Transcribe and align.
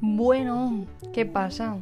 Bueno, 0.00 0.84
¿qué 1.14 1.24
pasa? 1.24 1.78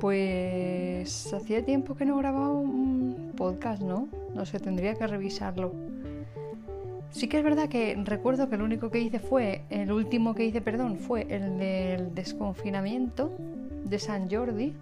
Pues 0.00 1.32
hacía 1.32 1.64
tiempo 1.64 1.94
que 1.94 2.04
no 2.04 2.18
grababa 2.18 2.50
un 2.50 3.32
podcast, 3.36 3.82
¿no? 3.82 4.08
No 4.34 4.44
sé, 4.44 4.60
tendría 4.60 4.94
que 4.94 5.06
revisarlo. 5.06 5.72
Sí 7.10 7.26
que 7.26 7.38
es 7.38 7.44
verdad 7.44 7.70
que 7.70 7.96
recuerdo 8.04 8.50
que 8.50 8.56
el 8.56 8.62
único 8.62 8.90
que 8.90 9.00
hice 9.00 9.18
fue, 9.18 9.62
el 9.70 9.92
último 9.92 10.34
que 10.34 10.44
hice, 10.44 10.60
perdón, 10.60 10.98
fue 10.98 11.26
el 11.30 11.58
del 11.58 12.14
desconfinamiento 12.14 13.32
de 13.84 13.98
San 13.98 14.30
Jordi, 14.30 14.74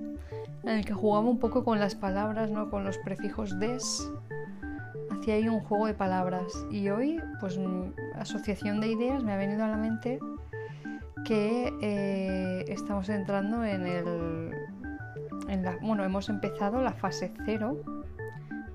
en 0.64 0.68
el 0.68 0.84
que 0.84 0.94
jugaba 0.94 1.28
un 1.28 1.38
poco 1.38 1.62
con 1.62 1.78
las 1.78 1.94
palabras, 1.94 2.50
¿no? 2.50 2.68
Con 2.68 2.82
los 2.82 2.98
prefijos 2.98 3.60
des. 3.60 4.10
Hacía 5.10 5.34
ahí 5.34 5.48
un 5.48 5.60
juego 5.60 5.86
de 5.86 5.94
palabras. 5.94 6.52
Y 6.72 6.88
hoy, 6.88 7.20
pues, 7.38 7.60
asociación 8.16 8.80
de 8.80 8.88
ideas 8.88 9.22
me 9.22 9.32
ha 9.32 9.36
venido 9.36 9.62
a 9.62 9.68
la 9.68 9.76
mente 9.76 10.18
que 11.24 11.72
eh, 11.80 12.64
estamos 12.68 13.08
entrando 13.08 13.64
en 13.64 13.86
el... 13.86 14.50
En 15.48 15.62
la, 15.64 15.76
bueno, 15.82 16.04
hemos 16.04 16.28
empezado 16.28 16.80
la 16.82 16.92
fase 16.92 17.32
cero 17.44 17.82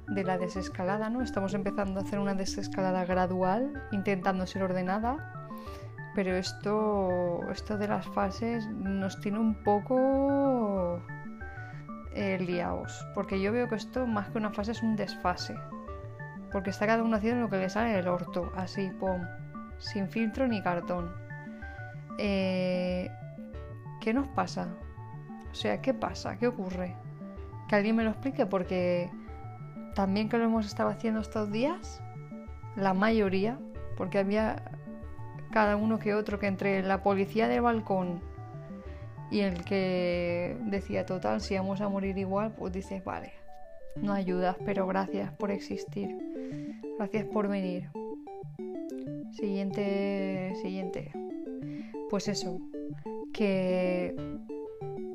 de 0.08 0.23
la 0.23 0.38
desescalada, 0.38 1.10
¿no? 1.10 1.22
Estamos 1.22 1.54
empezando 1.54 2.00
a 2.00 2.04
hacer 2.04 2.20
una 2.20 2.34
desescalada 2.34 3.06
gradual, 3.06 3.73
intentando 3.92 4.46
ser 4.48 4.64
ordenada, 4.64 5.34
pero 6.16 6.36
esto, 6.36 7.42
esto 7.52 7.78
de 7.78 7.88
las 7.88 8.08
fases 8.08 8.68
nos 8.70 9.20
tiene 9.20 9.40
un 9.40 9.56
poco 9.64 11.02
eh, 12.14 12.40
liados, 12.40 13.08
porque 13.14 13.40
yo 13.40 13.52
veo 13.52 13.68
que 13.68 13.76
esto 13.76 14.08
más 14.08 14.30
que 14.30 14.40
una 14.40 14.52
fase 14.52 14.72
es 14.72 14.82
un 14.82 14.95
desfase, 14.95 15.56
porque 16.52 16.72
está 16.72 16.88
cada 16.88 17.04
uno 17.04 17.18
haciendo 17.18 17.42
lo 17.42 17.50
que 17.50 17.58
le 17.58 17.70
sale 17.70 17.94
del 17.94 18.08
orto, 18.08 18.52
así, 18.56 18.90
pum, 19.00 19.22
sin 19.78 20.09
filtro 20.09 20.48
ni 20.48 20.62
cartón. 20.62 21.27
Eh, 22.18 23.10
¿Qué 24.02 24.14
nos 24.14 24.28
pasa? 24.30 24.70
O 25.52 25.56
sea, 25.56 25.82
¿qué 25.82 25.94
pasa? 25.94 26.38
¿Qué 26.38 26.48
ocurre? 26.48 26.96
Que 27.68 27.76
alguien 27.76 27.96
me 27.96 28.04
lo 28.04 28.12
explique 28.12 28.46
porque 28.46 29.09
también 29.96 30.30
que 30.30 30.38
lo 30.38 30.46
hemos 30.46 30.66
estado 30.66 30.90
haciendo 30.90 31.22
estos 31.22 31.52
días, 31.52 32.02
la 32.76 32.94
mayoría, 32.94 33.59
porque 33.96 34.20
había 34.20 34.64
cada 35.52 35.76
uno 35.76 36.00
que 36.00 36.14
otro 36.14 36.40
que 36.40 36.48
entre 36.48 36.84
la 36.84 37.02
policía 37.02 37.48
del 37.48 37.62
balcón 37.62 38.22
y 39.31 39.42
el 39.42 39.66
que 39.66 40.58
decía 40.66 41.06
total, 41.06 41.42
si 41.42 41.56
vamos 41.56 41.81
a 41.81 41.90
morir 41.90 42.18
igual, 42.18 42.54
pues 42.54 42.72
dices, 42.74 43.04
vale, 43.04 43.34
no 43.96 44.14
ayudas, 44.14 44.56
pero 44.64 44.88
gracias 44.88 45.31
por 45.34 45.52
existir, 45.52 46.16
gracias 46.98 47.26
por 47.26 47.48
venir. 47.48 47.90
Siguiente, 49.34 50.54
siguiente 50.62 51.12
pues 52.09 52.27
eso, 52.27 52.59
que 53.33 54.16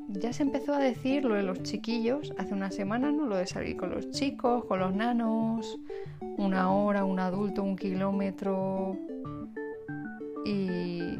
ya 0.09 0.31
se 0.33 0.43
empezó 0.43 0.73
a 0.73 0.79
decir 0.79 1.25
lo 1.25 1.35
de 1.35 1.43
los 1.43 1.63
chiquillos 1.63 2.33
hace 2.37 2.53
una 2.53 2.71
semana, 2.71 3.11
¿no? 3.11 3.25
Lo 3.25 3.35
de 3.35 3.47
salir 3.47 3.77
con 3.77 3.91
los 3.91 4.11
chicos, 4.11 4.65
con 4.65 4.79
los 4.79 4.93
nanos, 4.93 5.79
una 6.37 6.71
hora, 6.71 7.03
un 7.03 7.19
adulto, 7.19 7.63
un 7.63 7.75
kilómetro. 7.75 8.97
Y 10.45 11.19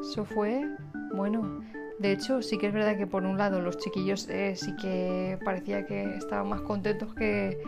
eso 0.00 0.24
fue, 0.24 0.66
bueno, 1.14 1.60
de 1.98 2.12
hecho 2.12 2.42
sí 2.42 2.56
que 2.58 2.68
es 2.68 2.72
verdad 2.72 2.96
que 2.96 3.06
por 3.06 3.24
un 3.24 3.36
lado 3.36 3.60
los 3.60 3.76
chiquillos 3.76 4.28
eh, 4.28 4.54
sí 4.56 4.74
que 4.76 5.38
parecía 5.44 5.84
que 5.84 6.16
estaban 6.16 6.48
más 6.48 6.62
contentos 6.62 7.14
que, 7.14 7.58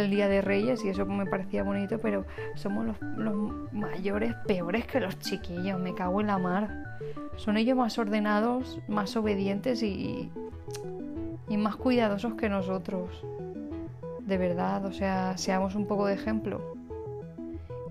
el 0.00 0.10
Día 0.10 0.28
de 0.28 0.42
Reyes 0.42 0.84
y 0.84 0.88
eso 0.88 1.06
me 1.06 1.26
parecía 1.26 1.62
bonito, 1.62 1.98
pero 1.98 2.24
somos 2.54 2.86
los, 2.86 2.96
mayores 3.72 4.34
peores 4.46 4.86
que 4.86 5.00
los 5.00 5.18
chiquillos, 5.18 5.78
me 5.78 5.94
cago 5.94 6.20
en 6.20 6.28
la 6.28 6.38
mar. 6.38 6.84
Son 7.36 7.56
ellos 7.56 7.76
más 7.76 7.98
ordenados, 7.98 8.80
más 8.88 9.16
obedientes 9.16 9.82
y, 9.82 10.30
y 11.48 11.56
más 11.56 11.76
cuidadosos 11.76 12.34
que 12.34 12.48
nosotros. 12.48 13.24
De 14.20 14.38
verdad, 14.38 14.84
o 14.86 14.92
sea, 14.92 15.36
seamos 15.36 15.74
un 15.74 15.86
poco 15.86 16.06
de 16.06 16.14
ejemplo. 16.14 16.76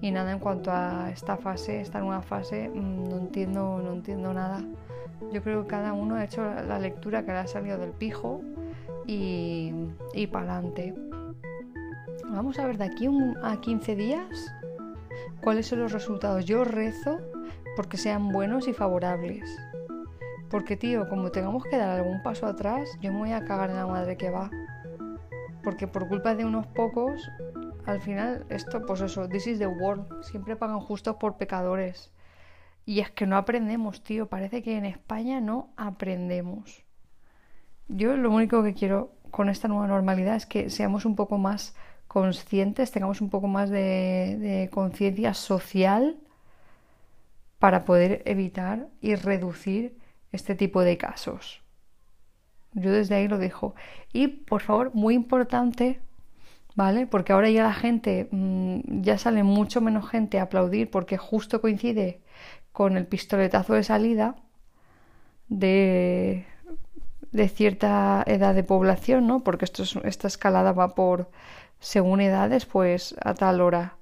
Y 0.01 0.11
nada, 0.11 0.31
en 0.31 0.39
cuanto 0.39 0.71
a 0.71 1.09
esta 1.11 1.37
fase, 1.37 1.81
esta 1.81 1.99
nueva 1.99 2.21
fase, 2.21 2.69
mm, 2.69 3.09
no 3.09 3.17
entiendo, 3.17 3.81
no 3.83 3.93
entiendo 3.93 4.33
nada. 4.33 4.63
Yo 5.31 5.41
creo 5.41 5.63
que 5.63 5.67
cada 5.67 5.93
uno 5.93 6.15
ha 6.15 6.23
hecho 6.23 6.43
la 6.43 6.79
lectura 6.79 7.25
que 7.25 7.31
le 7.31 7.37
ha 7.37 7.47
salido 7.47 7.77
del 7.77 7.91
pijo 7.91 8.41
y, 9.07 9.73
y 10.13 10.27
para 10.27 10.57
adelante. 10.57 10.93
Vamos 12.29 12.59
a 12.59 12.65
ver 12.65 12.77
de 12.77 12.85
aquí 12.85 13.07
a 13.43 13.61
15 13.61 13.95
días 13.95 14.53
cuáles 15.41 15.67
son 15.67 15.79
los 15.79 15.91
resultados. 15.91 16.45
Yo 16.45 16.63
rezo 16.63 17.19
porque 17.75 17.97
sean 17.97 18.29
buenos 18.29 18.67
y 18.67 18.73
favorables. 18.73 19.43
Porque, 20.49 20.75
tío, 20.75 21.07
como 21.07 21.31
tengamos 21.31 21.63
que 21.63 21.77
dar 21.77 21.89
algún 21.89 22.23
paso 22.23 22.47
atrás, 22.47 22.89
yo 23.01 23.11
me 23.11 23.19
voy 23.19 23.31
a 23.31 23.45
cagar 23.45 23.69
en 23.69 23.77
la 23.77 23.87
madre 23.87 24.17
que 24.17 24.31
va. 24.31 24.49
Porque 25.63 25.87
por 25.87 26.07
culpa 26.07 26.35
de 26.35 26.45
unos 26.45 26.67
pocos, 26.67 27.29
al 27.85 28.01
final, 28.01 28.45
esto, 28.49 28.85
pues 28.85 29.01
eso, 29.01 29.29
this 29.29 29.47
is 29.47 29.59
the 29.59 29.67
world. 29.67 30.23
Siempre 30.23 30.55
pagan 30.55 30.79
justos 30.79 31.17
por 31.17 31.37
pecadores. 31.37 32.11
Y 32.85 32.99
es 32.99 33.11
que 33.11 33.27
no 33.27 33.37
aprendemos, 33.37 34.03
tío. 34.03 34.27
Parece 34.27 34.63
que 34.63 34.77
en 34.77 34.85
España 34.85 35.41
no 35.41 35.73
aprendemos. 35.77 36.85
Yo 37.87 38.17
lo 38.17 38.31
único 38.31 38.63
que 38.63 38.73
quiero 38.73 39.13
con 39.31 39.49
esta 39.49 39.67
nueva 39.67 39.87
normalidad 39.87 40.35
es 40.35 40.45
que 40.45 40.69
seamos 40.69 41.05
un 41.05 41.15
poco 41.15 41.37
más 41.37 41.75
conscientes, 42.07 42.91
tengamos 42.91 43.21
un 43.21 43.29
poco 43.29 43.47
más 43.47 43.69
de, 43.69 44.69
conciencia 44.71 45.33
social 45.33 46.17
para 47.59 47.85
poder 47.85 48.21
evitar 48.25 48.87
y 49.01 49.15
reducir 49.15 49.97
este 50.31 50.55
tipo 50.55 50.81
de 50.81 50.97
casos. 50.97 51.61
Yo 52.73 52.91
desde 52.91 53.15
ahí 53.15 53.27
lo 53.27 53.37
dejo. 53.37 53.75
Y 54.13 54.27
por 54.27 54.61
favor, 54.61 54.91
muy 54.93 55.13
importante, 55.15 56.01
¿vale? 56.75 57.07
Porque 57.07 57.33
ahora 57.33 57.49
ya 57.49 57.63
la 57.63 57.73
gente, 57.73 58.27
mm, 58.31 59.01
ya 59.01 59.17
sale 59.17 59.43
mucho 59.43 59.81
menos 59.81 60.09
gente 60.09 60.39
a 60.39 60.43
aplaudir 60.43 60.89
porque 60.91 61.17
justo 61.17 61.61
coincide 61.61 62.21
con 62.71 62.97
el 62.97 63.07
pistoletazo 63.07 63.73
de 63.73 63.83
salida 63.83 64.35
de, 65.47 66.45
de 67.31 67.49
cierta 67.49 68.23
edad 68.27 68.55
de 68.55 68.63
población, 68.63 69.27
¿no? 69.27 69.43
Porque 69.43 69.65
esto 69.65 69.83
esta 70.03 70.27
escalada 70.27 70.71
va 70.73 70.95
por 70.95 71.29
según 71.79 72.21
edades, 72.21 72.65
pues 72.65 73.15
a 73.23 73.33
tal 73.33 73.61
hora. 73.61 73.97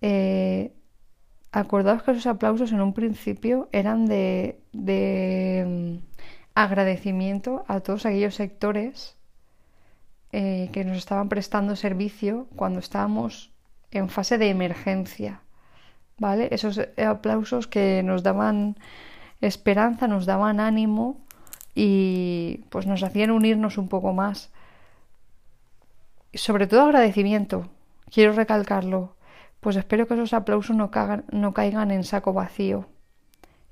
Eh, 0.00 0.72
acordaos 1.52 2.02
que 2.02 2.12
esos 2.12 2.26
aplausos 2.26 2.72
en 2.72 2.80
un 2.80 2.92
principio 2.92 3.68
eran 3.72 4.06
de, 4.06 4.60
de 4.72 5.64
mm, 5.66 6.06
agradecimiento 6.54 7.64
a 7.68 7.80
todos 7.80 8.06
aquellos 8.06 8.34
sectores 8.34 9.16
eh, 10.32 10.68
que 10.72 10.84
nos 10.84 10.98
estaban 10.98 11.28
prestando 11.28 11.74
servicio 11.74 12.48
cuando 12.54 12.80
estábamos 12.80 13.50
en 13.90 14.08
fase 14.08 14.38
de 14.38 14.50
emergencia. 14.50 15.40
¿Vale? 16.18 16.48
Esos 16.50 16.80
aplausos 16.98 17.68
que 17.68 18.02
nos 18.02 18.24
daban 18.24 18.76
esperanza, 19.40 20.08
nos 20.08 20.26
daban 20.26 20.58
ánimo 20.58 21.20
y 21.74 22.64
pues 22.70 22.86
nos 22.86 23.04
hacían 23.04 23.30
unirnos 23.30 23.78
un 23.78 23.88
poco 23.88 24.12
más 24.12 24.50
sobre 26.34 26.66
todo 26.66 26.82
agradecimiento, 26.82 27.68
quiero 28.10 28.32
recalcarlo, 28.32 29.16
pues 29.60 29.76
espero 29.76 30.06
que 30.06 30.14
esos 30.14 30.32
aplausos 30.32 30.76
no, 30.76 30.90
no 31.32 31.54
caigan 31.54 31.90
en 31.90 32.04
saco 32.04 32.32
vacío. 32.32 32.86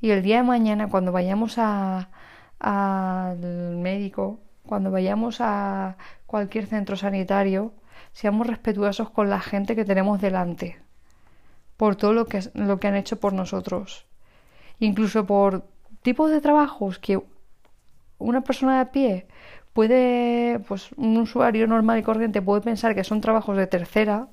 Y 0.00 0.10
el 0.10 0.22
día 0.22 0.38
de 0.38 0.42
mañana, 0.42 0.88
cuando 0.88 1.12
vayamos 1.12 1.58
al 1.58 3.36
médico, 3.76 4.40
cuando 4.64 4.90
vayamos 4.90 5.40
a 5.40 5.96
cualquier 6.26 6.66
centro 6.66 6.96
sanitario, 6.96 7.72
seamos 8.12 8.46
respetuosos 8.46 9.10
con 9.10 9.30
la 9.30 9.40
gente 9.40 9.76
que 9.76 9.84
tenemos 9.84 10.20
delante, 10.20 10.78
por 11.76 11.96
todo 11.96 12.12
lo 12.12 12.26
que, 12.26 12.40
lo 12.54 12.78
que 12.80 12.88
han 12.88 12.96
hecho 12.96 13.20
por 13.20 13.32
nosotros. 13.32 14.06
Incluso 14.78 15.26
por 15.26 15.64
tipos 16.02 16.30
de 16.30 16.40
trabajos 16.40 16.98
que 16.98 17.22
una 18.18 18.42
persona 18.42 18.76
de 18.76 18.80
a 18.80 18.90
pie 18.92 19.26
puede, 19.76 20.58
pues 20.60 20.90
un 20.96 21.18
usuario 21.18 21.66
normal 21.66 21.98
y 21.98 22.02
corriente 22.02 22.40
puede 22.40 22.62
pensar 22.62 22.94
que 22.94 23.04
son 23.04 23.20
trabajos 23.20 23.58
de 23.58 23.66
tercera, 23.66 24.30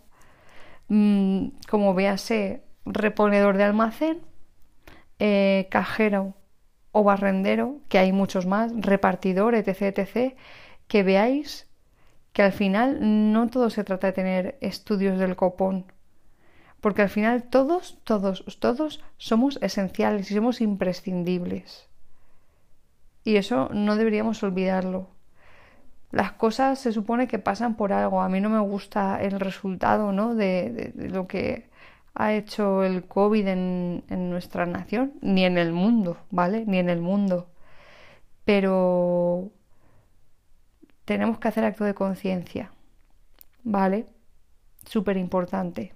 mm, 0.87 1.47
como 1.69 1.93
véase 1.93 2.63
reponedor 2.85 3.57
de 3.57 3.65
almacén, 3.65 4.21
eh, 5.19 5.67
cajero 5.69 6.35
o 6.93 7.03
barrendero, 7.03 7.81
que 7.89 7.97
hay 7.97 8.13
muchos 8.13 8.45
más, 8.45 8.71
repartidor, 8.73 9.53
etc., 9.55 9.91
etc., 9.91 10.37
que 10.87 11.03
veáis 11.03 11.67
que 12.31 12.43
al 12.43 12.53
final 12.53 12.99
no 13.33 13.49
todo 13.49 13.69
se 13.69 13.83
trata 13.83 14.07
de 14.07 14.13
tener 14.13 14.57
estudios 14.61 15.19
del 15.19 15.35
copón, 15.35 15.91
porque 16.79 17.01
al 17.01 17.09
final 17.09 17.43
todos, 17.43 17.99
todos, 18.05 18.45
todos 18.59 19.03
somos 19.17 19.59
esenciales 19.61 20.31
y 20.31 20.35
somos 20.35 20.61
imprescindibles. 20.61 21.89
Y 23.25 23.35
eso 23.35 23.69
no 23.73 23.97
deberíamos 23.97 24.41
olvidarlo 24.43 25.12
las 26.13 26.33
cosas 26.33 26.79
se 26.79 26.91
supone 26.93 27.27
que 27.27 27.39
pasan 27.39 27.75
por 27.75 27.91
algo. 27.91 28.21
A 28.21 28.29
mí 28.29 28.39
no 28.39 28.49
me 28.49 28.59
gusta 28.59 29.19
el 29.21 29.39
resultado, 29.39 30.11
¿no? 30.11 30.35
De, 30.35 30.93
lo 30.95 31.27
que 31.27 31.69
ha 32.13 32.33
hecho 32.33 32.83
el 32.83 33.05
COVID 33.05 33.47
en, 33.47 34.29
nuestra 34.29 34.67
nación, 34.67 35.13
ni 35.21 35.43
en 35.43 35.57
el 35.57 35.73
mundo, 35.73 36.17
¿vale? 36.29 36.65
Ni 36.67 36.77
en 36.77 36.89
el 36.89 37.01
mundo. 37.01 37.47
Pero 38.45 39.49
tenemos 41.05 41.39
que 41.39 41.47
hacer 41.47 41.63
acto 41.65 41.83
de 41.83 41.95
conciencia, 41.95 42.71
¿vale? 43.63 44.05
Súper 44.85 45.17
importante. 45.17 45.93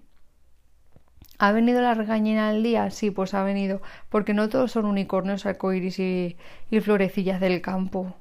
¿Ha 1.37 1.51
venido 1.51 1.81
la 1.81 1.93
regañina 1.93 2.49
al 2.49 2.63
día? 2.63 2.89
Sí, 2.89 3.11
pues 3.11 3.35
ha 3.35 3.43
venido, 3.43 3.81
porque 4.09 4.33
no 4.33 4.49
todos 4.49 4.71
son 4.71 4.85
unicornios, 4.85 5.45
arcoíris 5.45 5.99
y 5.99 6.35
florecillas 6.81 7.39
del 7.39 7.61
campo. 7.61 8.15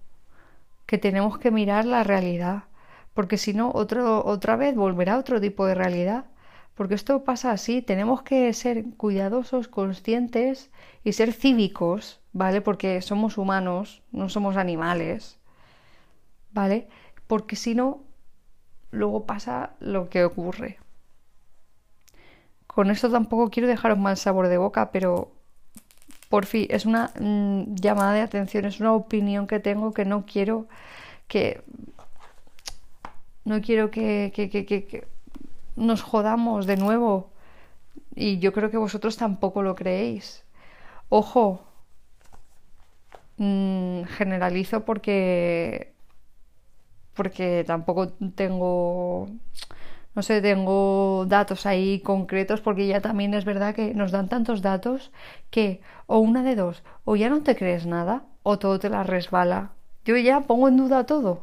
Que 0.86 0.98
tenemos 0.98 1.38
que 1.38 1.50
mirar 1.50 1.84
la 1.84 2.04
realidad, 2.04 2.64
porque 3.12 3.38
si 3.38 3.54
no, 3.54 3.70
otra 3.74 4.56
vez 4.56 4.74
volverá 4.74 5.18
otro 5.18 5.40
tipo 5.40 5.66
de 5.66 5.74
realidad. 5.74 6.26
Porque 6.74 6.94
esto 6.94 7.24
pasa 7.24 7.52
así, 7.52 7.80
tenemos 7.80 8.22
que 8.22 8.52
ser 8.52 8.84
cuidadosos, 8.98 9.66
conscientes 9.66 10.70
y 11.04 11.12
ser 11.14 11.32
cívicos, 11.32 12.20
¿vale? 12.34 12.60
Porque 12.60 13.00
somos 13.00 13.38
humanos, 13.38 14.02
no 14.12 14.28
somos 14.28 14.58
animales, 14.58 15.38
¿vale? 16.52 16.88
Porque 17.26 17.56
si 17.56 17.74
no, 17.74 18.04
luego 18.90 19.24
pasa 19.24 19.70
lo 19.80 20.10
que 20.10 20.24
ocurre. 20.24 20.78
Con 22.66 22.90
esto 22.90 23.10
tampoco 23.10 23.48
quiero 23.48 23.68
dejaros 23.68 23.98
mal 23.98 24.18
sabor 24.18 24.48
de 24.48 24.58
boca, 24.58 24.92
pero 24.92 25.32
por 26.28 26.46
fin 26.46 26.66
es 26.70 26.86
una 26.86 27.12
mm, 27.20 27.74
llamada 27.74 28.12
de 28.14 28.20
atención, 28.22 28.64
es 28.64 28.80
una 28.80 28.92
opinión 28.92 29.46
que 29.46 29.60
tengo 29.60 29.92
que 29.92 30.04
no 30.04 30.26
quiero 30.26 30.66
que 31.28 31.62
no 33.44 33.60
quiero 33.60 33.90
que, 33.90 35.06
nos 35.76 36.02
jodamos 36.02 36.66
de 36.66 36.76
nuevo. 36.76 37.30
Y 38.14 38.38
yo 38.38 38.52
creo 38.52 38.70
que 38.70 38.76
vosotros 38.78 39.16
tampoco 39.16 39.62
lo 39.62 39.74
creéis. 39.74 40.44
Ojo, 41.10 41.62
mm, 43.38 44.04
generalizo 44.04 44.84
porque 44.84 45.94
porque 47.14 47.64
tampoco 47.66 48.08
tengo 48.34 49.28
no 50.16 50.22
sé, 50.22 50.40
tengo 50.40 51.26
datos 51.28 51.66
ahí 51.66 52.00
concretos 52.00 52.62
porque 52.62 52.86
ya 52.86 53.02
también 53.02 53.34
es 53.34 53.44
verdad 53.44 53.74
que 53.74 53.92
nos 53.92 54.12
dan 54.12 54.30
tantos 54.30 54.62
datos 54.62 55.12
que 55.50 55.82
o 56.06 56.20
una 56.20 56.42
de 56.42 56.56
dos, 56.56 56.82
o 57.04 57.16
ya 57.16 57.28
no 57.28 57.42
te 57.42 57.54
crees 57.54 57.84
nada 57.84 58.24
o 58.42 58.58
todo 58.58 58.78
te 58.78 58.88
la 58.88 59.02
resbala. 59.02 59.72
Yo 60.06 60.16
ya 60.16 60.40
pongo 60.40 60.68
en 60.68 60.78
duda 60.78 61.04
todo. 61.04 61.42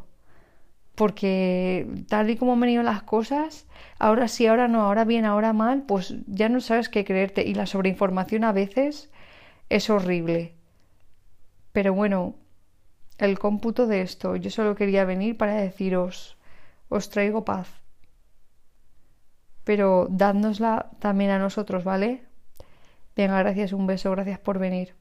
Porque 0.96 1.88
tal 2.08 2.32
y 2.32 2.36
como 2.36 2.54
han 2.54 2.62
venido 2.62 2.82
las 2.82 3.04
cosas, 3.04 3.68
ahora 4.00 4.28
sí, 4.28 4.48
ahora 4.48 4.68
no, 4.68 4.82
ahora 4.82 5.06
bien, 5.06 5.26
ahora 5.26 5.54
mal, 5.54 5.84
pues 5.84 6.16
ya 6.26 6.50
no 6.50 6.60
sabes 6.60 6.90
qué 6.90 7.06
creerte. 7.06 7.44
Y 7.44 7.54
la 7.54 7.68
sobreinformación 7.68 8.44
a 8.44 8.54
veces 8.54 9.12
es 9.70 9.90
horrible. 9.92 10.56
Pero 11.74 11.94
bueno, 11.94 12.36
el 13.20 13.38
cómputo 13.38 13.86
de 13.86 14.02
esto, 14.02 14.36
yo 14.36 14.50
solo 14.50 14.76
quería 14.76 15.06
venir 15.06 15.38
para 15.38 15.56
deciros, 15.56 16.38
os 16.90 17.10
traigo 17.10 17.46
paz 17.46 17.83
pero 19.64 20.08
dádnosla 20.10 20.92
también 21.00 21.32
a 21.32 21.40
nosotros, 21.40 21.84
¿vale? 21.84 22.24
Venga, 23.16 23.40
gracias, 23.40 23.74
un 23.74 23.88
beso, 23.88 24.12
gracias 24.12 24.40
por 24.40 24.60
venir. 24.60 24.96